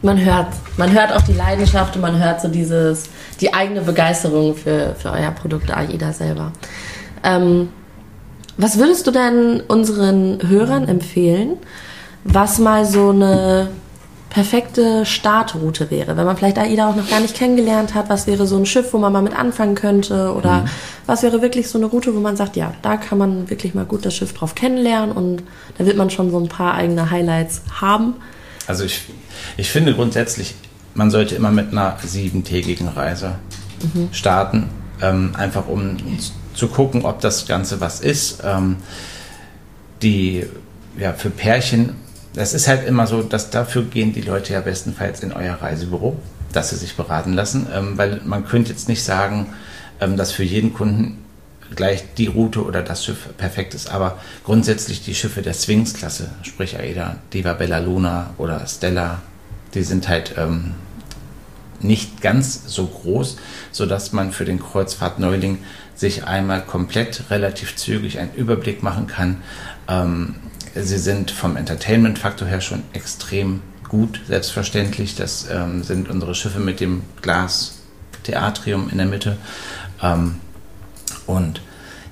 [0.02, 4.56] Man hört, man hört auch die Leidenschaft und man hört so dieses, die eigene Begeisterung
[4.56, 6.52] für, für euer Produkt AIDA selber.
[7.24, 7.70] Ähm,
[8.58, 11.58] was würdest du denn unseren Hörern empfehlen,
[12.24, 13.70] was mal so eine
[14.34, 16.18] perfekte Startroute wäre.
[16.18, 18.92] Wenn man vielleicht AIDA auch noch gar nicht kennengelernt hat, was wäre so ein Schiff,
[18.92, 20.34] wo man mal mit anfangen könnte?
[20.34, 20.70] Oder mhm.
[21.06, 23.86] was wäre wirklich so eine Route, wo man sagt, ja, da kann man wirklich mal
[23.86, 25.44] gut das Schiff drauf kennenlernen und
[25.78, 28.16] da wird man schon so ein paar eigene Highlights haben.
[28.66, 29.02] Also ich,
[29.56, 30.56] ich finde grundsätzlich,
[30.96, 33.36] man sollte immer mit einer siebentägigen Reise
[33.94, 34.10] mhm.
[34.12, 35.98] starten, ähm, einfach um
[36.56, 38.42] zu gucken, ob das Ganze was ist.
[38.44, 38.78] Ähm,
[40.02, 40.46] die
[40.98, 41.96] ja, für Pärchen
[42.34, 46.18] das ist halt immer so, dass dafür gehen die Leute ja bestenfalls in euer Reisebüro,
[46.52, 49.54] dass sie sich beraten lassen, ähm, weil man könnte jetzt nicht sagen,
[50.02, 51.20] ähm, dass für jeden Kunden
[51.76, 56.78] gleich die Route oder das Schiff perfekt ist, aber grundsätzlich die Schiffe der Sphinx-Klasse, sprich
[56.78, 59.22] Aida, Diva Bella Luna oder Stella,
[59.74, 60.76] die sind halt ähm,
[61.80, 63.38] nicht ganz so groß,
[63.72, 65.60] sodass man für den Kreuzfahrt-Neuling
[65.96, 69.42] sich einmal komplett relativ zügig einen Überblick machen kann.
[69.88, 70.36] Ähm,
[70.76, 75.14] Sie sind vom Entertainment-Faktor her schon extrem gut, selbstverständlich.
[75.16, 79.38] Das ähm, sind unsere Schiffe mit dem Glas-Theatrium in der Mitte.
[80.02, 80.40] Ähm,
[81.28, 81.62] und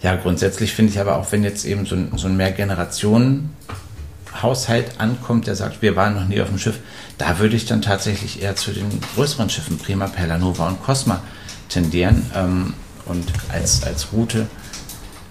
[0.03, 5.47] ja, grundsätzlich finde ich aber auch, wenn jetzt eben so ein, so ein Mehrgenerationen-Haushalt ankommt,
[5.47, 6.77] der sagt, wir waren noch nie auf dem Schiff,
[7.17, 11.23] da würde ich dann tatsächlich eher zu den größeren Schiffen, Prima, Perla, Nova und Cosma
[11.69, 12.29] tendieren.
[12.35, 14.45] Ähm, und als, als Route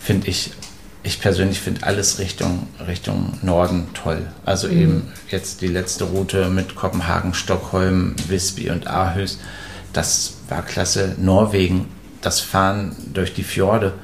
[0.00, 0.50] finde ich
[1.02, 4.26] ich persönlich finde alles Richtung, Richtung Norden toll.
[4.44, 4.80] Also mhm.
[4.80, 9.38] eben jetzt die letzte Route mit Kopenhagen, Stockholm, Visby und Aarhus.
[9.92, 11.14] Das war klasse.
[11.18, 11.88] Norwegen,
[12.20, 13.94] das Fahren durch die Fjorde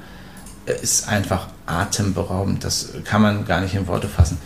[0.64, 2.64] ist einfach atemberaubend.
[2.64, 4.38] Das kann man gar nicht in Worte fassen.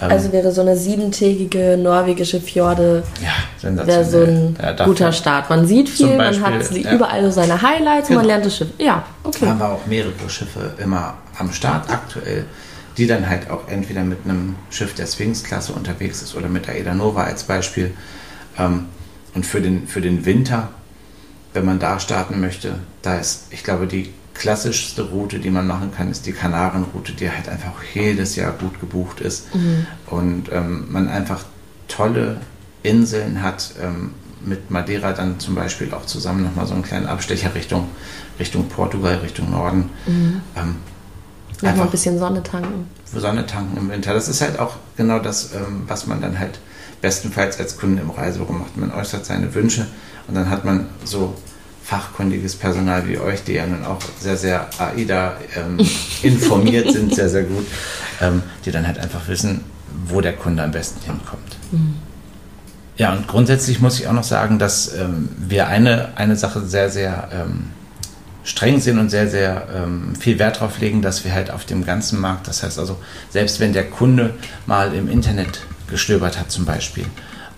[0.00, 5.50] Ähm, also wäre so eine siebentägige norwegische Fjorde ja, wäre so ein ja, guter Start.
[5.50, 6.92] Man sieht viel, Beispiel, man hat ja.
[6.92, 8.20] überall so seine Highlights genau.
[8.20, 8.68] und man lernt das Schiff.
[8.78, 9.38] Ja, okay.
[9.40, 12.46] Da haben wir auch mehrere Schiffe immer am Start aktuell,
[12.96, 16.78] die dann halt auch entweder mit einem Schiff der Sphinx-Klasse unterwegs ist oder mit der
[16.78, 17.92] Eda Nova als Beispiel.
[18.58, 18.86] Ähm,
[19.34, 20.68] und für den, für den Winter,
[21.54, 25.92] wenn man da starten möchte, da ist, ich glaube, die klassischste Route, die man machen
[25.94, 29.54] kann, ist die Kanarenroute, die halt einfach jedes Jahr gut gebucht ist.
[29.54, 29.86] Mhm.
[30.06, 31.44] Und ähm, man einfach
[31.88, 32.40] tolle
[32.82, 34.14] Inseln hat, ähm,
[34.44, 37.88] mit Madeira dann zum Beispiel auch zusammen nochmal so einen kleinen Abstecher Richtung,
[38.40, 39.90] Richtung Portugal, Richtung Norden.
[40.06, 40.40] Mhm.
[40.56, 40.76] Ähm,
[41.60, 42.88] Nochmal ein bisschen Sonne tanken.
[43.14, 44.14] Sonne tanken im Winter.
[44.14, 46.58] Das ist halt auch genau das, ähm, was man dann halt
[47.00, 48.76] bestenfalls als Kunde im Reisebüro macht.
[48.76, 49.86] Man äußert seine Wünsche
[50.26, 51.34] und dann hat man so
[51.84, 55.78] fachkundiges Personal wie euch, die ja nun auch sehr, sehr AIDA ähm,
[56.22, 57.66] informiert sind, sehr, sehr gut,
[58.20, 59.64] ähm, die dann halt einfach wissen,
[60.06, 61.56] wo der Kunde am besten hinkommt.
[61.70, 61.94] Mhm.
[62.96, 66.90] Ja, und grundsätzlich muss ich auch noch sagen, dass ähm, wir eine, eine Sache sehr,
[66.90, 67.70] sehr ähm,
[68.44, 71.84] streng sind und sehr, sehr ähm, viel Wert darauf legen, dass wir halt auf dem
[71.84, 72.98] ganzen Markt, das heißt also,
[73.30, 74.34] selbst wenn der Kunde
[74.66, 77.06] mal im Internet gestöbert hat zum Beispiel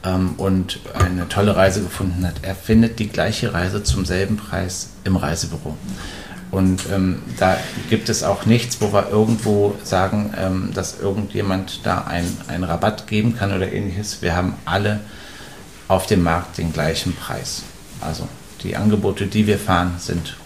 [0.05, 4.91] ähm, und eine tolle Reise gefunden hat, er findet die gleiche Reise zum selben Preis
[5.05, 5.77] im Reisebüro.
[6.51, 7.57] Und ähm, da
[7.91, 13.37] gibt es auch nichts, wo wir irgendwo sagen, ähm, dass irgendjemand da einen Rabatt geben
[13.37, 14.23] kann oder ähnliches.
[14.23, 15.01] Wir haben alle
[15.89, 17.65] auf dem Markt den gleichen Preis.
[18.01, 18.29] Also
[18.63, 20.37] die Angebote, die wir fahren, sind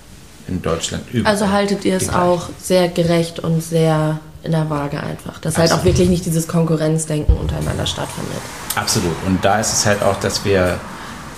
[0.49, 1.33] in Deutschland überall.
[1.33, 5.71] Also haltet ihr es auch sehr gerecht und sehr in der Waage einfach, dass Absolut.
[5.71, 8.39] halt auch wirklich nicht dieses Konkurrenzdenken untereinander stattfindet.
[8.75, 9.17] Absolut.
[9.27, 10.79] Und da ist es halt auch, dass wir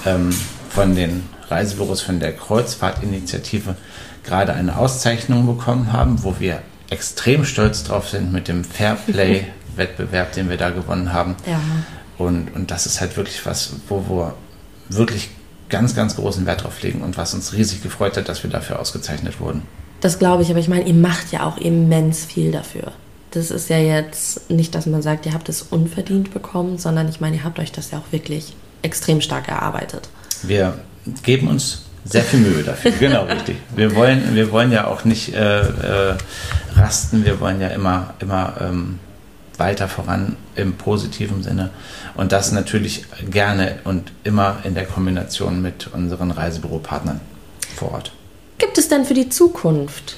[0.05, 0.35] ähm,
[0.69, 3.75] von den Reisebüros, von der Kreuzfahrtinitiative
[4.25, 10.51] gerade eine Auszeichnung bekommen haben, wo wir extrem stolz drauf sind mit dem Fairplay-Wettbewerb, den
[10.51, 11.37] wir da gewonnen haben.
[11.47, 11.61] Ja.
[12.19, 14.35] Und, und das ist halt wirklich was, wo wir
[14.89, 15.31] wirklich
[15.69, 18.79] ganz, ganz großen Wert drauf legen und was uns riesig gefreut hat, dass wir dafür
[18.79, 19.63] ausgezeichnet wurden.
[20.01, 22.93] Das glaube ich, aber ich meine, ihr macht ja auch immens viel dafür.
[23.33, 27.21] Das ist ja jetzt nicht, dass man sagt, ihr habt es unverdient bekommen, sondern ich
[27.21, 30.09] meine, ihr habt euch das ja auch wirklich extrem stark erarbeitet.
[30.43, 30.79] Wir
[31.23, 33.57] geben uns sehr viel Mühe dafür, genau richtig.
[33.77, 36.17] Wir wollen, wir wollen ja auch nicht äh, äh,
[36.75, 38.99] rasten, wir wollen ja immer, immer ähm,
[39.59, 41.71] weiter voran im positiven Sinne.
[42.15, 47.21] Und das natürlich gerne und immer in der Kombination mit unseren Reisebüropartnern
[47.77, 48.13] vor Ort.
[48.90, 50.16] Es denn für die Zukunft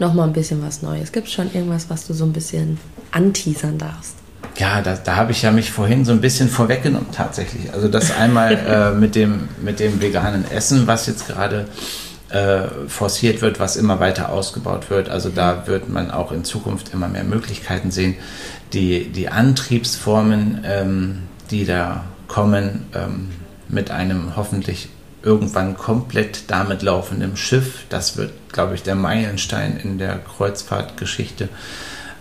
[0.00, 1.12] noch mal ein bisschen was Neues?
[1.12, 2.80] Gibt es schon irgendwas, was du so ein bisschen
[3.12, 4.16] anteasern darfst?
[4.58, 7.72] Ja, da, da habe ich ja mich vorhin so ein bisschen vorweggenommen tatsächlich.
[7.72, 8.54] Also das einmal
[8.96, 11.66] äh, mit, dem, mit dem veganen Essen, was jetzt gerade
[12.30, 15.08] äh, forciert wird, was immer weiter ausgebaut wird.
[15.08, 18.16] Also da wird man auch in Zukunft immer mehr Möglichkeiten sehen.
[18.72, 21.18] Die, die Antriebsformen, ähm,
[21.52, 23.28] die da kommen, ähm,
[23.68, 24.88] mit einem hoffentlich
[25.26, 31.48] irgendwann komplett damit laufenden Schiff, das wird, glaube ich, der Meilenstein in der Kreuzfahrtgeschichte.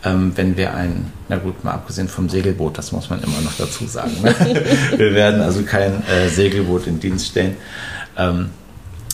[0.04, 3.54] Ähm, wenn wir ein, na gut, mal abgesehen vom Segelboot, das muss man immer noch
[3.58, 4.12] dazu sagen.
[4.24, 4.36] Ne?
[4.98, 7.58] wir werden also kein äh, Segelboot in Dienst stellen.
[8.18, 8.50] Ähm,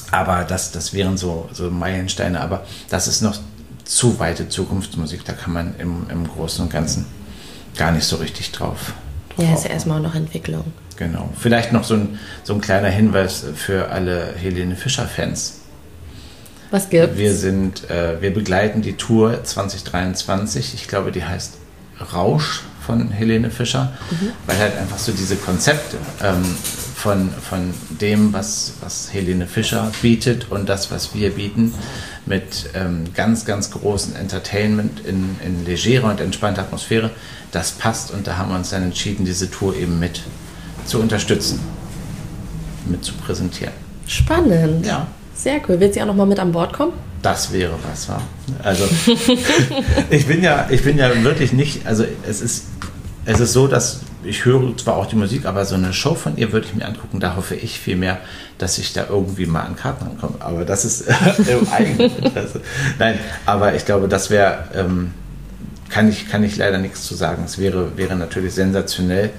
[0.10, 2.40] aber das, das wären so, so Meilensteine.
[2.40, 3.38] Aber das ist noch
[3.84, 5.26] zu weite Zukunftsmusik.
[5.26, 7.06] Da kann man im, im Großen und Ganzen
[7.76, 8.94] gar nicht so richtig drauf.
[9.36, 10.64] drauf ja, ist ja erstmal noch Entwicklung.
[11.02, 11.30] Genau.
[11.36, 15.62] Vielleicht noch so ein, so ein kleiner Hinweis für alle Helene Fischer-Fans.
[16.70, 17.18] Was gibt's?
[17.18, 20.76] Wir sind, äh, wir begleiten die Tour 2023.
[20.76, 21.54] Ich glaube, die heißt
[22.14, 24.32] Rausch von Helene Fischer, mhm.
[24.46, 26.44] weil halt einfach so diese Konzepte ähm,
[26.96, 31.74] von, von dem, was, was Helene Fischer bietet und das, was wir bieten,
[32.28, 37.10] mit ähm, ganz, ganz großem Entertainment in, in legerer und entspannter Atmosphäre,
[37.52, 40.22] das passt und da haben wir uns dann entschieden, diese Tour eben mit
[40.86, 41.60] zu unterstützen,
[42.86, 43.74] mit zu präsentieren.
[44.08, 44.86] Spannend.
[44.86, 45.08] Ja.
[45.36, 45.80] Sehr cool.
[45.80, 46.94] Wird sie auch noch mal mit an Bord kommen?
[47.22, 48.22] Das wäre was, wa?
[48.64, 48.84] Also
[50.10, 52.66] ich bin ja, ich bin ja wirklich nicht, also es ist,
[53.26, 56.38] es ist so, dass ich höre zwar auch die Musik, aber so eine Show von
[56.38, 57.20] ihr würde ich mir angucken.
[57.20, 58.20] Da hoffe ich vielmehr,
[58.58, 60.36] dass ich da irgendwie mal an Karten rankomme.
[60.40, 61.02] Aber das ist
[61.38, 62.62] im eigenen Interesse.
[63.00, 65.12] Nein, aber ich glaube, das wäre, ähm,
[65.90, 67.44] kann, ich, kann ich leider nichts zu sagen.
[67.46, 69.32] Es wäre, wäre natürlich sensationell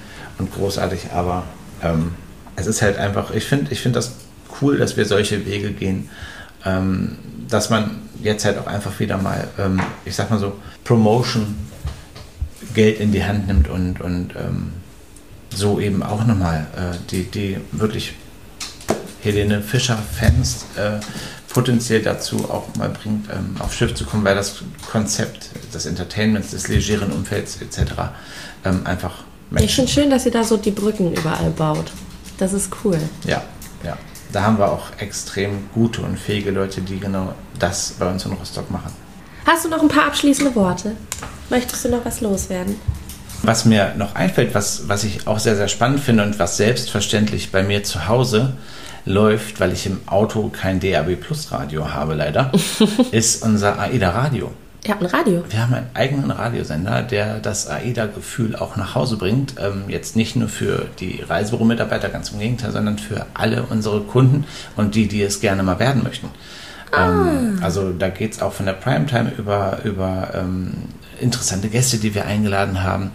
[0.43, 1.45] und großartig, aber
[1.83, 2.13] ähm,
[2.57, 4.13] es ist halt einfach, ich finde ich find das
[4.61, 6.11] cool, dass wir solche Wege gehen,
[6.65, 11.57] ähm, dass man jetzt halt auch einfach wieder mal, ähm, ich sag mal so, Promotion
[12.75, 14.73] Geld in die Hand nimmt und, und ähm,
[15.55, 18.15] so eben auch nochmal äh, die, die wirklich
[19.23, 21.01] Helene Fischer-Fans äh,
[21.53, 26.51] potenziell dazu auch mal bringt, ähm, aufs Schiff zu kommen, weil das Konzept des Entertainments,
[26.51, 27.93] des legeren Umfelds etc.
[28.65, 29.67] Ähm, einfach Menschen.
[29.67, 31.93] Ich finde schön, dass ihr da so die Brücken überall baut.
[32.39, 32.99] Das ist cool.
[33.27, 33.43] Ja,
[33.85, 33.97] ja.
[34.33, 38.33] Da haben wir auch extrem gute und fähige Leute, die genau das bei uns in
[38.33, 38.93] Rostock machen.
[39.47, 40.97] Hast du noch ein paar abschließende Worte?
[41.51, 42.77] Möchtest du noch was loswerden?
[43.43, 47.51] Was mir noch einfällt, was, was ich auch sehr, sehr spannend finde und was selbstverständlich
[47.51, 48.55] bei mir zu Hause
[49.05, 52.53] läuft, weil ich im Auto kein DAB Plus Radio habe, leider,
[53.11, 54.53] ist unser AIDA Radio.
[54.85, 55.45] Ihr habt ein Radio?
[55.49, 59.55] Wir haben einen eigenen Radiosender, der das AIDA-Gefühl auch nach Hause bringt.
[59.61, 64.45] Ähm, jetzt nicht nur für die Reisebüro-Mitarbeiter, ganz im Gegenteil, sondern für alle unsere Kunden
[64.77, 66.31] und die, die es gerne mal werden möchten.
[66.91, 67.29] Ah.
[67.29, 70.73] Ähm, also da geht es auch von der Primetime über, über ähm,
[71.21, 73.13] interessante Gäste, die wir eingeladen haben.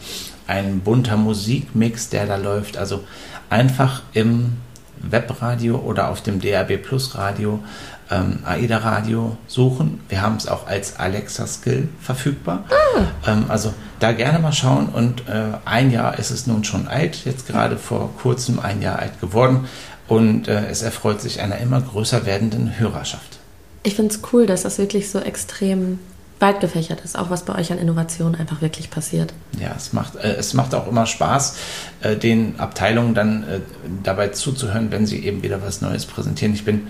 [0.48, 2.78] Ein bunter Musikmix, der da läuft.
[2.78, 3.04] Also
[3.50, 4.54] einfach im
[5.02, 7.64] Webradio oder auf dem DAB Plus Radio
[8.10, 10.00] ähm, AIDA Radio suchen.
[10.10, 12.66] Wir haben es auch als Alexa Skill verfügbar.
[12.70, 13.32] Ah.
[13.32, 14.90] Ähm, also da gerne mal schauen.
[14.90, 19.00] Und äh, ein Jahr ist es nun schon alt, jetzt gerade vor kurzem ein Jahr
[19.00, 19.68] alt geworden.
[20.08, 23.40] Und äh, es erfreut sich einer immer größer werdenden Hörerschaft.
[23.84, 26.00] Ich finde es cool, dass das wirklich so extrem
[26.40, 29.34] weit gefächert ist, auch was bei euch an Innovation einfach wirklich passiert.
[29.60, 31.58] Ja, es macht, äh, es macht auch immer Spaß,
[32.02, 33.60] äh, den Abteilungen dann äh,
[34.04, 36.54] dabei zuzuhören, wenn sie eben wieder was Neues präsentieren.
[36.54, 36.88] Ich bin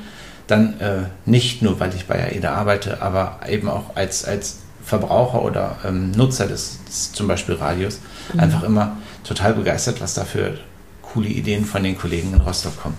[0.48, 5.44] dann äh, nicht nur, weil ich bei AIDA arbeite, aber eben auch als, als Verbraucher
[5.44, 8.00] oder ähm, Nutzer des, des, zum Beispiel Radios
[8.34, 8.40] mhm.
[8.40, 10.58] einfach immer total begeistert, was da für
[11.02, 12.98] coole Ideen von den Kollegen in Rostock kommen.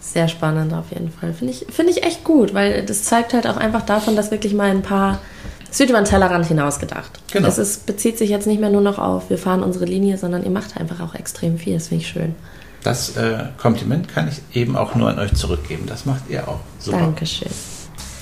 [0.00, 1.32] Sehr spannend auf jeden Fall.
[1.32, 4.52] Finde ich, find ich echt gut, weil das zeigt halt auch einfach davon, dass wirklich
[4.52, 5.20] mal ein paar
[5.74, 7.10] es wird über den Tellerrand hinausgedacht.
[7.32, 7.48] Genau.
[7.48, 10.44] Es ist, bezieht sich jetzt nicht mehr nur noch auf, wir fahren unsere Linie, sondern
[10.44, 11.74] ihr macht einfach auch extrem viel.
[11.74, 12.36] Das finde ich schön.
[12.84, 15.86] Das äh, Kompliment kann ich eben auch nur an euch zurückgeben.
[15.88, 16.98] Das macht ihr auch super.
[16.98, 17.50] Dankeschön.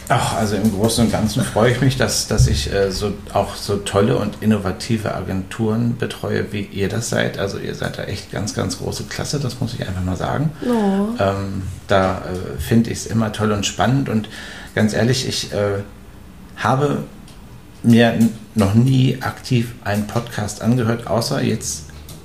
[0.08, 3.54] Ach, also im Großen und Ganzen freue ich mich, dass, dass ich äh, so, auch
[3.54, 7.38] so tolle und innovative Agenturen betreue, wie ihr das seid.
[7.38, 10.52] Also ihr seid da echt ganz, ganz große Klasse, das muss ich einfach mal sagen.
[10.64, 11.22] Oh.
[11.22, 14.30] Ähm, da äh, finde ich es immer toll und spannend und
[14.74, 15.82] ganz ehrlich, ich äh,
[16.56, 17.04] habe
[17.82, 18.18] mir
[18.54, 21.84] noch nie aktiv einen Podcast angehört, außer jetzt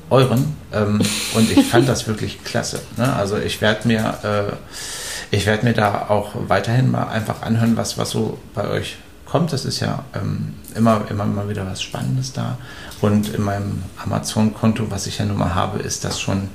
[0.10, 0.56] euren.
[0.72, 1.02] Ähm,
[1.36, 2.82] und ich fand das wirklich klasse.
[2.98, 3.14] Ne?
[3.14, 8.12] Also ich werde mir, äh, ich mir da auch weiterhin mal einfach anhören, was, was
[8.12, 9.54] so bei euch kommt.
[9.54, 12.58] Das ist ja ähm, immer, immer mal wieder was Spannendes da.
[13.02, 16.50] Und in meinem Amazon-Konto, was ich ja nun mal habe, ist das schon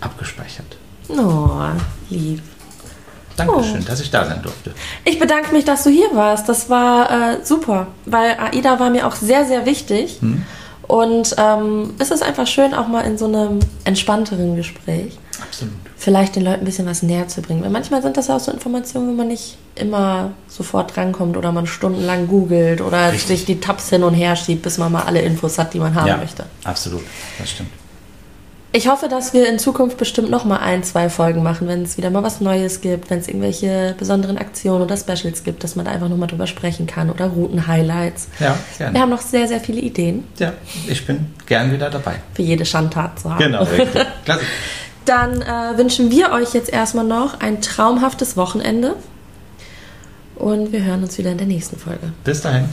[0.00, 0.76] abgespeichert.
[1.08, 1.60] Oh,
[2.10, 2.42] lieb.
[3.38, 3.84] Dankeschön, oh.
[3.86, 4.72] dass ich da sein durfte.
[5.04, 6.48] Ich bedanke mich, dass du hier warst.
[6.48, 10.18] Das war äh, super, weil AIDA war mir auch sehr, sehr wichtig.
[10.20, 10.44] Hm.
[10.88, 15.74] Und ähm, es ist einfach schön, auch mal in so einem entspannteren Gespräch Absolut.
[15.98, 17.62] vielleicht den Leuten ein bisschen was näher zu bringen.
[17.62, 21.52] Weil manchmal sind das ja auch so Informationen, wo man nicht immer sofort drankommt oder
[21.52, 23.26] man stundenlang googelt oder Richtig.
[23.26, 25.94] sich die Tabs hin und her schiebt, bis man mal alle Infos hat, die man
[25.94, 26.46] haben ja, möchte.
[26.64, 27.02] Absolut,
[27.38, 27.70] das stimmt.
[28.78, 31.96] Ich hoffe, dass wir in Zukunft bestimmt noch mal ein, zwei Folgen machen, wenn es
[31.96, 35.84] wieder mal was Neues gibt, wenn es irgendwelche besonderen Aktionen oder Specials gibt, dass man
[35.84, 38.28] da einfach noch mal drüber sprechen kann oder Routen-Highlights.
[38.38, 38.94] Ja, gerne.
[38.94, 40.28] Wir haben noch sehr, sehr viele Ideen.
[40.38, 40.52] Ja,
[40.86, 42.20] ich bin gern wieder dabei.
[42.34, 43.40] Für jede Schandtat zu haben.
[43.40, 44.06] Genau, richtig.
[44.24, 44.44] Klasse.
[45.06, 48.94] Dann äh, wünschen wir euch jetzt erstmal noch ein traumhaftes Wochenende
[50.36, 52.12] und wir hören uns wieder in der nächsten Folge.
[52.22, 52.68] Bis dahin.